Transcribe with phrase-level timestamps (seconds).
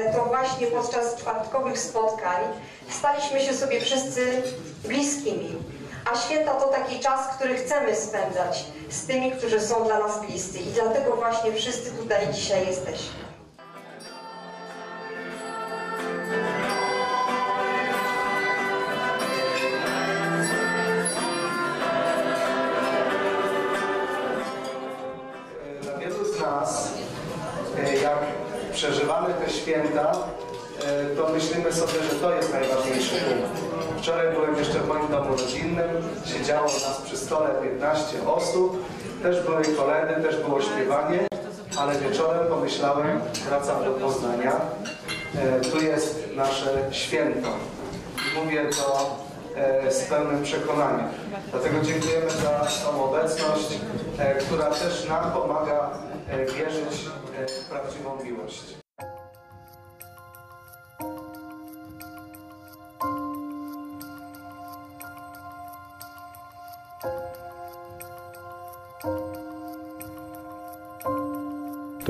[0.00, 2.40] ale to właśnie podczas czwartkowych spotkań
[2.88, 4.42] staliśmy się sobie wszyscy
[4.84, 5.56] bliskimi.
[6.12, 10.58] A święta to taki czas, który chcemy spędzać z tymi, którzy są dla nas bliscy.
[10.58, 13.20] I dlatego właśnie wszyscy tutaj dzisiaj jesteśmy.
[31.80, 34.00] Sobie, że to jest najważniejszy punkt.
[34.02, 35.88] Wczoraj byłem jeszcze w moim domu rodzinnym,
[36.24, 38.84] siedziało nas przy stole 15 osób,
[39.22, 41.18] też były koledy, też było śpiewanie,
[41.78, 44.52] ale wieczorem pomyślałem, wracam do Poznania,
[45.34, 47.48] e, tu jest nasze święto.
[48.34, 49.16] Mówię to
[49.56, 51.08] e, z pełnym przekonaniem.
[51.50, 53.78] Dlatego dziękujemy za tą obecność,
[54.18, 55.90] e, która też nam pomaga
[56.28, 57.06] e, wierzyć
[57.38, 58.80] e, w prawdziwą miłość.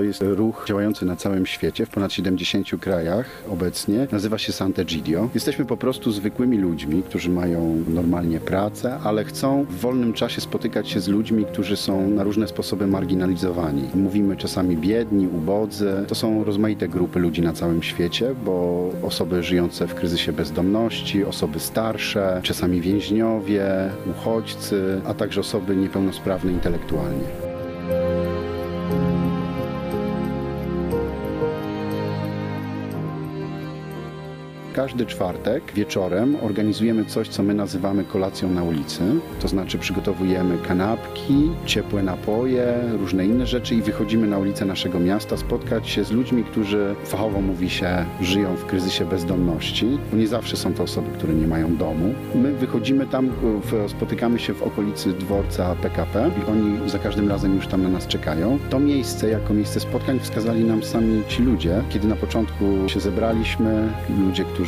[0.00, 4.06] To jest ruch działający na całym świecie, w ponad 70 krajach obecnie.
[4.12, 5.28] Nazywa się Sant'Egidio.
[5.34, 10.88] Jesteśmy po prostu zwykłymi ludźmi, którzy mają normalnie pracę, ale chcą w wolnym czasie spotykać
[10.88, 13.82] się z ludźmi, którzy są na różne sposoby marginalizowani.
[13.94, 15.92] Mówimy czasami biedni, ubodzy.
[16.08, 21.60] To są rozmaite grupy ludzi na całym świecie, bo osoby żyjące w kryzysie bezdomności, osoby
[21.60, 27.49] starsze, czasami więźniowie, uchodźcy, a także osoby niepełnosprawne intelektualnie.
[34.74, 39.00] Każdy czwartek wieczorem organizujemy coś, co my nazywamy kolacją na ulicy.
[39.40, 45.36] To znaczy przygotowujemy kanapki, ciepłe napoje, różne inne rzeczy i wychodzimy na ulicę naszego miasta
[45.36, 50.56] spotkać się z ludźmi, którzy fachowo mówi się żyją w kryzysie bezdomności, bo nie zawsze
[50.56, 52.14] są to osoby, które nie mają domu.
[52.34, 53.28] My wychodzimy tam,
[53.62, 57.88] w- spotykamy się w okolicy dworca PKP i oni za każdym razem już tam na
[57.88, 58.58] nas czekają.
[58.70, 63.88] To miejsce jako miejsce spotkań wskazali nam sami ci ludzie, kiedy na początku się zebraliśmy,
[64.26, 64.59] ludzie, którzy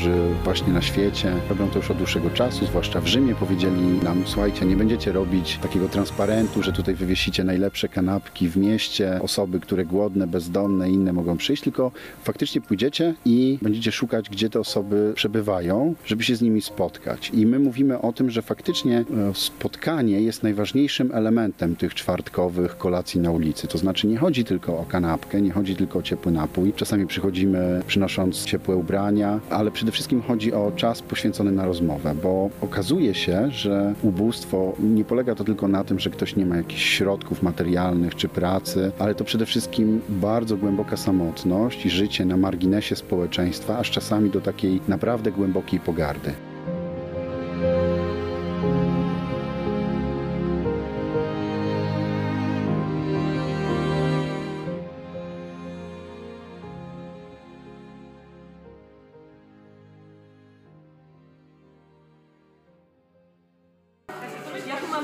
[0.44, 4.66] właśnie na świecie robią to już od dłuższego czasu, zwłaszcza w Rzymie, powiedzieli nam, słuchajcie,
[4.66, 10.26] nie będziecie robić takiego transparentu, że tutaj wywiesicie najlepsze kanapki w mieście, osoby, które głodne,
[10.26, 11.92] bezdomne i inne mogą przyjść, tylko
[12.24, 17.30] faktycznie pójdziecie i będziecie szukać, gdzie te osoby przebywają, żeby się z nimi spotkać.
[17.34, 19.04] I my mówimy o tym, że faktycznie e,
[19.34, 23.68] spotkanie jest najważniejszym elementem tych czwartkowych kolacji na ulicy.
[23.68, 26.72] To znaczy nie chodzi tylko o kanapkę, nie chodzi tylko o ciepły napój.
[26.76, 32.50] Czasami przychodzimy przynosząc ciepłe ubrania, ale przede wszystkim chodzi o czas poświęcony na rozmowę, bo
[32.60, 36.82] okazuje się, że ubóstwo nie polega to tylko na tym, że ktoś nie ma jakichś
[36.82, 42.96] środków materialnych czy pracy, ale to przede wszystkim bardzo głęboka samotność i życie na marginesie
[42.96, 46.32] społeczeństwa, aż czasami do takiej naprawdę głębokiej pogardy.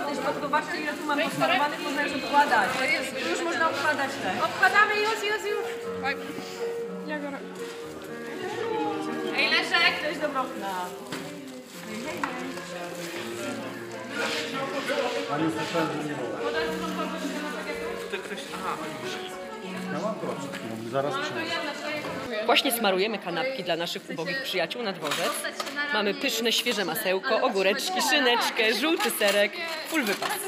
[0.08, 2.68] Też zobaczcie ile tu mam posmarowanych, można już odkładać.
[3.30, 4.44] Już można odkładać te.
[4.44, 5.66] Odkładamy już, już, już.
[9.36, 9.92] Ej, Leszek!
[10.00, 10.86] Ktoś do okna.
[22.46, 25.30] Właśnie smarujemy kanapki dla naszych ubogich przyjaciół na dworzec.
[25.92, 29.52] Mamy pyszne, świeże masełko, ogóreczki, szyneczkę, żółty serek,
[29.88, 30.38] full wypas.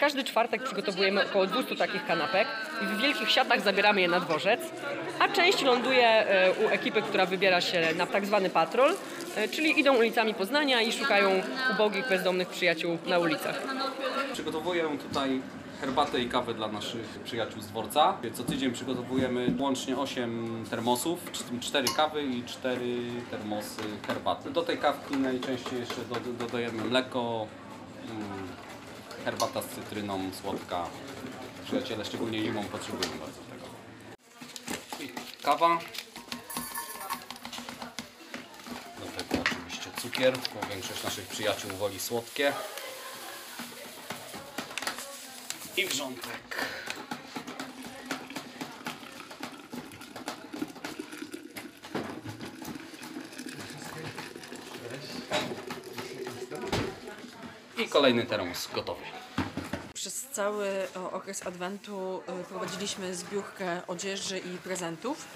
[0.00, 2.48] Każdy czwartek przygotowujemy około 200 takich kanapek
[2.82, 4.60] i w wielkich siatach zabieramy je na dworzec,
[5.18, 8.94] a część ląduje e, u ekipy, która wybiera się na tak zwany patrol,
[9.36, 11.42] e, czyli idą ulicami Poznania i szukają
[11.72, 13.62] ubogich, bezdomnych przyjaciół na ulicach.
[14.32, 15.40] Przygotowuję tutaj
[15.82, 18.16] herbatę i kawę dla naszych przyjaciół z dworca.
[18.34, 21.18] Co tydzień przygotowujemy łącznie 8 termosów,
[21.60, 24.50] 4 kawy i 4 termosy herbaty.
[24.50, 27.46] Do tej kawki najczęściej jeszcze do- dodajemy mleko,
[28.10, 28.48] mm,
[29.24, 30.86] herbata z cytryną, słodka.
[31.64, 33.66] Przyjaciele szczególnie zimą potrzebują bardzo tego.
[35.42, 35.78] Kawa.
[39.00, 42.52] Do tego oczywiście cukier, bo większość naszych przyjaciół woli słodkie.
[45.76, 46.66] I wrzątek.
[57.78, 59.02] I kolejny termos gotowy.
[59.94, 65.26] Przez cały o, okres Adwentu y, prowadziliśmy zbiórkę odzieży i prezentów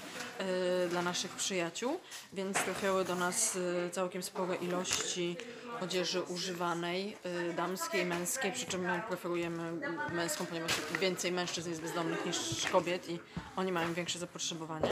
[0.85, 1.99] y, dla naszych przyjaciół,
[2.33, 3.57] więc trafiały do nas
[3.91, 5.35] całkiem spore ilości
[5.81, 7.17] odzieży używanej,
[7.49, 9.71] y, damskiej, męskiej, przy czym my preferujemy
[10.13, 10.71] męską, ponieważ
[11.01, 13.19] więcej mężczyzn jest bezdomnych niż kobiet i
[13.55, 14.89] oni mają większe zapotrzebowanie.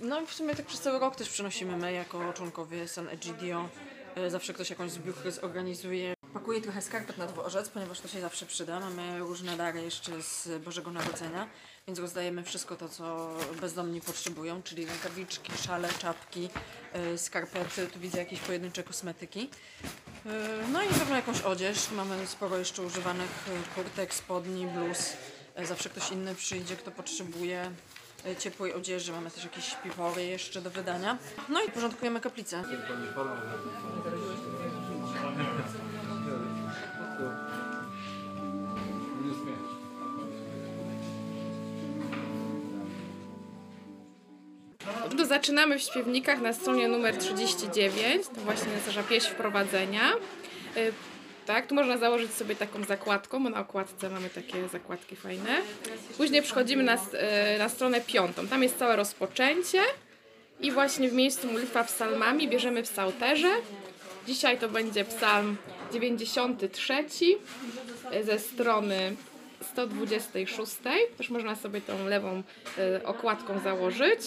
[0.00, 3.68] No i w sumie tak przez cały rok też przynosimy my jako członkowie San Egidio.
[4.18, 6.14] Y, Zawsze ktoś jakąś zbiórkę zorganizuje.
[6.34, 8.80] Pakuję trochę skarpet na dworzec, ponieważ to się zawsze przyda.
[8.80, 11.48] Mamy różne dary jeszcze z Bożego Narodzenia,
[11.86, 16.48] więc rozdajemy wszystko to, co bezdomni potrzebują, czyli rękawiczki, szale, czapki,
[17.14, 19.50] y, skarpety, tu widzę jakieś pojedyncze kosmetyki.
[20.26, 21.90] Y, No i pewno jakąś odzież.
[21.90, 25.12] Mamy sporo jeszcze używanych y, kurtek, spodni, bluz.
[25.64, 27.70] Zawsze ktoś inny przyjdzie, kto potrzebuje
[28.38, 29.12] ciepłej odzieży.
[29.12, 31.18] Mamy też jakieś piwory jeszcze do wydania.
[31.48, 32.62] No i porządkujemy kaplicę.
[45.32, 48.26] Zaczynamy w śpiewnikach na stronie numer 39.
[48.26, 50.12] To właśnie nasza pieśń wprowadzenia.
[50.76, 50.92] Y,
[51.46, 55.56] Tak, tu można założyć sobie taką zakładką, bo na okładce mamy takie zakładki fajne.
[56.16, 58.48] Później przechodzimy na, y, na stronę piątą.
[58.48, 59.80] Tam jest całe rozpoczęcie
[60.60, 63.50] i właśnie w miejscu modlitwa psalmami bierzemy psalterze.
[64.26, 65.56] Dzisiaj to będzie psalm
[65.92, 66.94] 93
[68.14, 69.16] y, ze strony
[69.72, 70.72] 126.
[71.18, 72.42] Też można sobie tą lewą
[73.04, 74.20] okładką założyć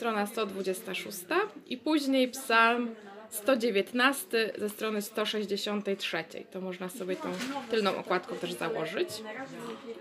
[0.00, 1.18] strona 126
[1.66, 2.94] i później psalm
[3.30, 6.24] 119 ze strony 163.
[6.50, 7.28] To można sobie tą
[7.70, 9.08] tylną okładką też założyć.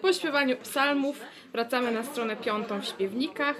[0.01, 3.55] Po śpiewaniu psalmów wracamy na stronę piątą w śpiewnikach.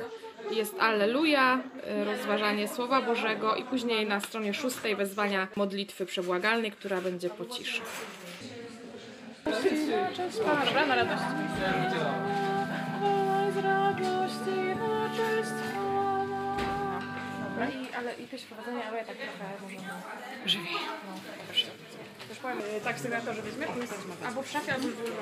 [0.51, 1.63] Jest Alleluja,
[2.01, 7.45] y, rozważanie Słowa Bożego i później na stronie szóstej wezwania modlitwy przebłagalnej, która będzie po
[7.45, 7.81] ciszy.
[9.45, 11.23] Cześć, Dobra, na radość.
[13.53, 15.88] Z radości na cześć
[17.59, 19.75] Dobra, i, ale i pieśń prowadzenia, ale ja tak trochę może
[20.45, 20.73] żywiej.
[20.73, 21.13] No,
[21.47, 21.65] dobrze.
[22.29, 23.67] Już powiem, y, tak w sygnaturze weźmie?
[24.27, 25.13] Albo w szafie, albo w biurze.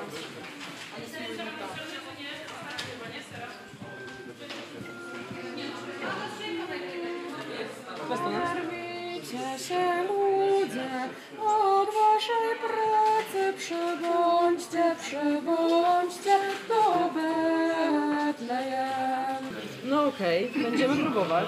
[8.16, 10.90] Zdarwijcie się ludzie,
[11.40, 16.38] od waszej pracy przybądźcie, przybądźcie
[16.68, 19.42] do Betlejem.
[19.84, 21.46] No okej, będziemy próbować.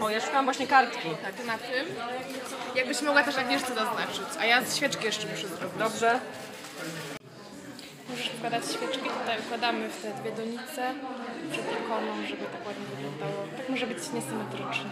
[0.00, 1.08] O, ja szukam właśnie kartki.
[1.22, 1.86] Tak, na tym.
[2.74, 5.78] Jakbyś mogła też Agnieszce zaznaczyć, a ja świeczki jeszcze muszę zrobić.
[5.78, 6.20] Dobrze.
[8.10, 10.94] Możesz wkładać świeczki, tutaj układamy w te dwie donice
[11.52, 13.44] przed ikoną, żeby tak ładnie wyglądało.
[13.56, 14.90] Tak może być niesymetrycznie.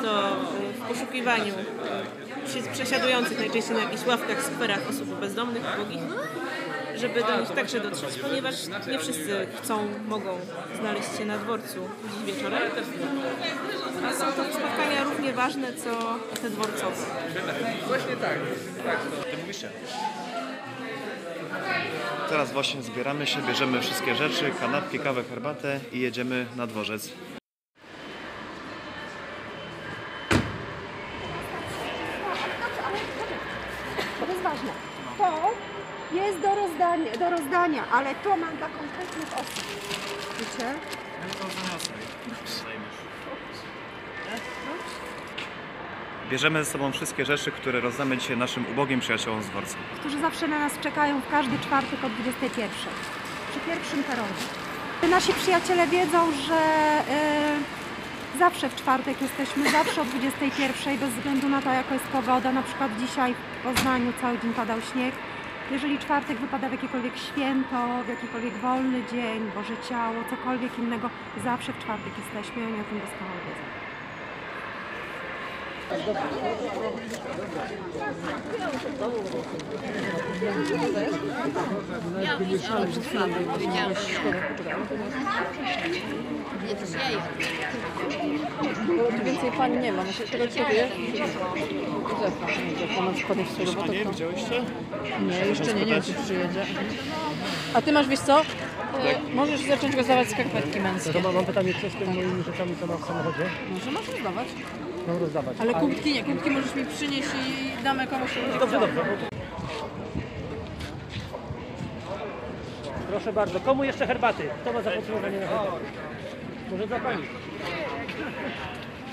[0.00, 0.36] Miasto
[0.74, 1.54] w poszukiwaniu
[2.72, 6.02] przesiadujących najczęściej na jakichś ławkach, skwerach osób bezdomnych, ubogich,
[6.96, 8.54] żeby do nich także dotrzeć, ponieważ
[8.90, 10.38] nie wszyscy chcą, mogą
[10.80, 12.62] znaleźć się na dworcu dziś wieczorem.
[14.06, 16.96] A są to spotkania równie ważne, co te dworcowe.
[17.88, 18.38] Właśnie tak.
[18.86, 18.98] tak.
[19.30, 19.64] Ty mówisz
[22.28, 27.12] Teraz właśnie zbieramy się, bierzemy wszystkie rzeczy, kanapki, kawę, herbatę i jedziemy na dworzec.
[34.20, 34.72] To jest ważne.
[35.18, 35.50] To
[36.16, 39.64] jest do rozdania, do rozdania ale to mam dla konkretnych osób.
[40.38, 40.74] Wiecie?
[46.30, 49.76] Bierzemy ze sobą wszystkie rzeczy, które rozdamy dzisiaj naszym ubogim przyjaciołom z dworca.
[50.00, 52.70] Którzy zawsze na nas czekają w każdy czwartek o 21.
[53.50, 55.10] Przy pierwszym peronie.
[55.10, 57.79] Nasi przyjaciele wiedzą, że y,
[58.40, 62.52] zawsze w czwartek jesteśmy, zawsze o 21, bez względu na to, jaka jest pogoda.
[62.52, 65.14] Na przykład dzisiaj w Poznaniu cały dzień padał śnieg.
[65.70, 71.10] Jeżeli czwartek wypada w jakiekolwiek święto, w jakikolwiek wolny dzień, Boże Ciało, cokolwiek innego,
[71.44, 73.79] zawsze w czwartek jesteśmy oni o tym doskonale wiedzą.
[89.18, 90.04] Tu więcej pani nie ma.
[90.04, 90.88] Muszę tego ciebie.
[91.08, 92.46] Józefa.
[92.70, 93.38] Józefa na przykład
[93.76, 94.62] bo to Nie, widziałyście?
[95.28, 96.66] Nie, jeszcze nie, nie wiem czy przyjedzie.
[97.74, 98.40] A ty masz, wiesz co?
[98.40, 98.44] E,
[99.34, 101.12] Możesz zacząć rozdawać skarpetki męskie.
[101.12, 103.44] To mam pytanie, co z tymi moimi rzeczami, co mam w samochodzie?
[103.74, 104.48] Może masz rozdawać.
[105.10, 105.56] Mam rozdawać.
[105.60, 108.30] Ale kubki nie, kubki możesz mi przynieść i damy komuś.
[108.30, 108.80] kto będzie Dobrze, chciał.
[109.04, 109.26] dobrze.
[113.10, 114.42] Proszę bardzo, komu jeszcze herbaty?
[114.60, 115.70] Kto ma zapotrzebowanie na herbatę?
[116.70, 117.22] Może dla Pani.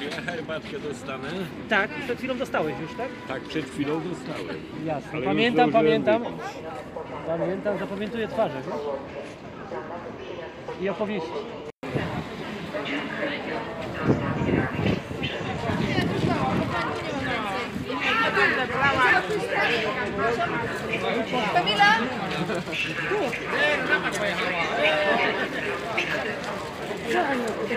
[0.01, 1.27] Ja herbatkę dostanę?
[1.70, 3.08] Tak, przed chwilą dostałeś już, tak?
[3.27, 4.56] Tak, przed chwilą dostałem.
[4.86, 5.12] Jasne.
[5.13, 6.24] Ale Pamiętam, zdążyłem pamiętam.
[6.38, 6.54] wypić.
[7.27, 8.75] Pamiętam, zapamiętuję twarze, wiesz?
[10.82, 11.30] I opowieści.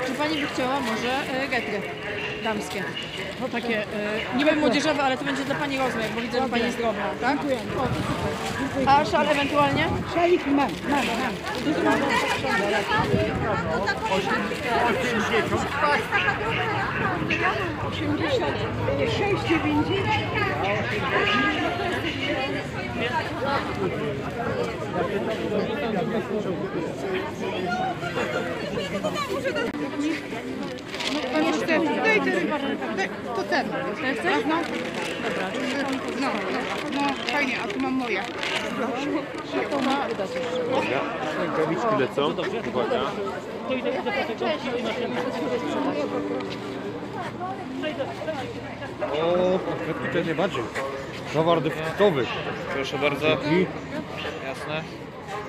[0.07, 1.81] Czy pani by chciała może e, getry
[2.45, 2.85] damskie?
[3.41, 3.87] No takie, e,
[4.37, 7.39] niby młodzieżowe, ale to będzie dla pani rozmiar, bo widzę, że pani jest drobna, tak?
[7.39, 8.89] O, to super.
[8.89, 9.87] A szal ewentualnie?
[10.15, 11.35] Szalik mam, mam, mam.
[31.47, 31.67] Jeszcze,
[32.05, 32.49] daj ten,
[32.97, 33.69] daj, to ten.
[34.03, 34.45] Ten chcesz?
[34.49, 34.57] No.
[36.21, 36.29] No,
[36.95, 37.01] no,
[37.33, 38.23] fajnie, a tu mam moje.
[39.71, 40.19] To ma już.
[41.41, 42.35] Rękawiczki lecą.
[42.69, 43.01] Uwaga.
[43.69, 44.53] To idę, i.
[49.23, 50.63] O, skarpetki to najbardziej.
[51.35, 52.27] Towar deficytowy.
[52.75, 53.27] Proszę bardzo.
[53.29, 54.83] Jasne.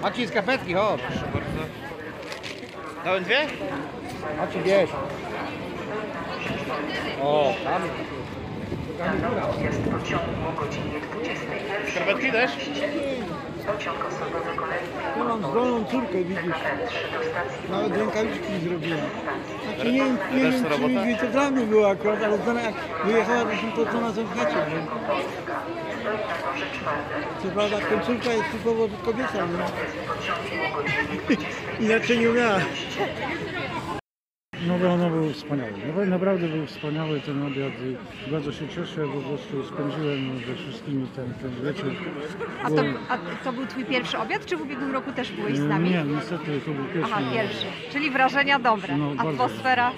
[0.01, 1.01] Macie skarpetki, chodź.
[1.01, 1.62] Proszę bardzo.
[3.05, 3.48] Dałem dwie?
[4.38, 4.90] Macie bierz.
[7.22, 7.82] O, tam.
[11.92, 12.51] Skarpetki też?
[15.18, 16.56] Ja mam zdolną córkę, widzisz.
[17.70, 18.98] Nawet rękawiczki nie zrobiła.
[19.75, 21.06] Znaczy nie wiem, nie wiem czy robota?
[21.06, 22.74] wie, to dla mnie było akurat, ale ona jak
[23.06, 24.86] wyjechała, to się to znalazłem w chacie, nie?
[27.44, 29.66] Co prawda końcówka jest typowo kobieca, nie?
[31.86, 32.60] Inaczej nie umiała.
[34.68, 35.72] No bo ono był wspaniały.
[35.72, 37.74] Naprawdę- Naprawdę był wspaniały ten obiad.
[38.27, 41.91] i Bardzo się cieszę, bo po prostu spędziłem ze wszystkimi ten, ten wieczór.
[42.63, 45.63] A to, a to był Twój pierwszy obiad, czy w ubiegłym roku też byłeś z
[45.68, 45.89] nami?
[45.89, 47.13] Nie, niestety to był pierwszy.
[47.13, 47.65] Aha, pierwszy.
[47.91, 48.98] Czyli wrażenia dobre.
[48.98, 49.30] No, bardzo.
[49.30, 49.91] Atmosfera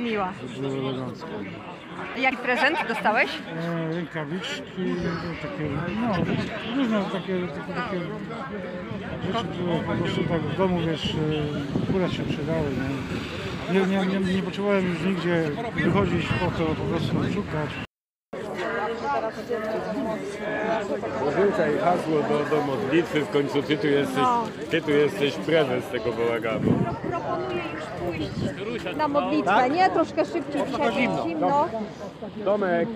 [0.00, 0.32] miła.
[0.56, 1.28] To było elegancko.
[2.18, 3.30] Jaki prezent dostałeś?
[3.56, 4.94] E, rękawiczki,
[5.42, 5.68] takie,
[6.00, 6.14] no,
[6.76, 8.00] różne takie, takie, takie
[9.26, 12.62] rzeczy, które po prostu tak w domu, wiesz, e, akurat się przydały.
[12.70, 12.88] Nie,
[13.72, 15.50] nie, nie, nie, nie potrzebowałem już nigdzie
[15.84, 17.91] wychodzić po to, po prostu szukać.
[21.26, 24.24] Wrzucaj hasło do, do modlitwy, w końcu ty tu jesteś,
[24.70, 26.72] ty tu jesteś prezes tego bałaganu.
[27.10, 29.90] Proponuję już pójść na modlitwę, nie?
[29.90, 31.68] Troszkę szybciej, dzisiaj jest zimno.
[32.44, 32.88] Tomek,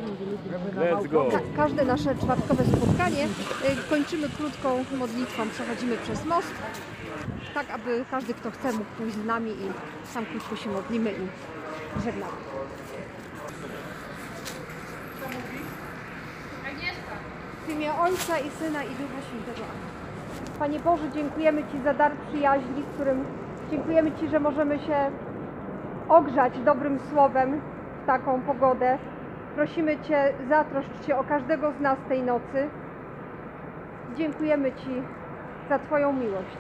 [0.77, 1.25] let's go.
[1.31, 5.43] Ka- Każde nasze czwartkowe spotkanie y, kończymy krótką modlitwą.
[5.49, 6.49] Przechodzimy przez most,
[7.55, 9.71] tak aby każdy, kto chce, mógł pójść z nami i
[10.13, 12.33] sam krótko się modlimy i żegnamy.
[17.67, 19.67] W imię Ojca i Syna i Ducha Świętego.
[20.59, 23.25] Panie Boże, dziękujemy Ci za dar przyjaźni, którym
[23.71, 24.97] dziękujemy Ci, że możemy się
[26.09, 27.61] ogrzać dobrym słowem
[28.03, 28.99] w taką pogodę.
[29.55, 32.69] Prosimy Cię, zatroszcz się o każdego z nas tej nocy.
[34.17, 35.03] Dziękujemy Ci
[35.69, 36.59] za Twoją miłość.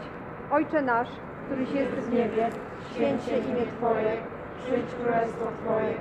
[0.53, 1.11] Ojcze nasz,
[1.47, 2.49] któryś jest w niebie,
[2.91, 4.17] święć się imię Twoje,
[4.65, 5.95] przyjdź królestwo Twoje,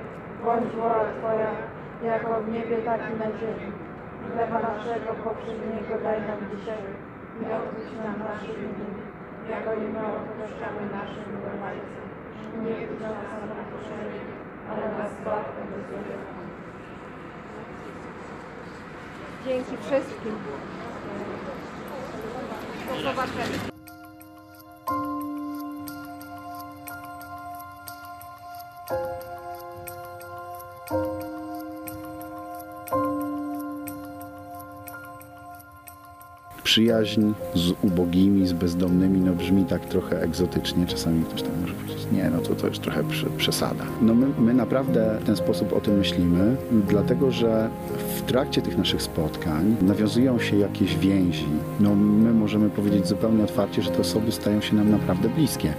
[0.44, 1.50] bądź wola Twoja,
[2.12, 3.72] jako w niebie, tak i na ziemi.
[4.32, 6.82] Chleba naszego powszedniego daj nam dzisiaj
[7.40, 8.88] i odpuść nam nasze winy,
[9.50, 12.06] jako i my odpuszczamy naszym winowajcom.
[12.62, 14.20] Nie wódź nas na pokuszenie,
[14.70, 16.14] ale nas zbaw od złego.
[19.44, 20.34] Dzięki wszystkim.
[22.88, 23.75] Do zobaczenia.
[36.76, 40.86] Przyjaźń z ubogimi, z bezdomnymi, no brzmi tak trochę egzotycznie.
[40.86, 43.02] Czasami ktoś tam może powiedzieć, nie, no to, to już trochę
[43.36, 43.84] przesada.
[44.02, 46.56] No my, my naprawdę w ten sposób o tym myślimy,
[46.88, 47.70] dlatego że
[48.16, 51.46] w trakcie tych naszych spotkań nawiązują się jakieś więzi.
[51.80, 55.72] No my możemy powiedzieć zupełnie otwarcie, że te osoby stają się nam naprawdę bliskie.